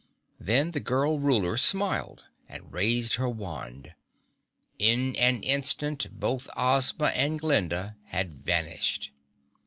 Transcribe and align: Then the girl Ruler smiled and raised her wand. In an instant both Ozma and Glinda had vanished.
Then 0.39 0.71
the 0.71 0.79
girl 0.79 1.19
Ruler 1.19 1.57
smiled 1.57 2.23
and 2.49 2.73
raised 2.73 3.17
her 3.17 3.29
wand. 3.29 3.93
In 4.79 5.15
an 5.17 5.43
instant 5.43 6.19
both 6.19 6.49
Ozma 6.57 7.09
and 7.13 7.37
Glinda 7.39 7.97
had 8.05 8.43
vanished. 8.43 9.11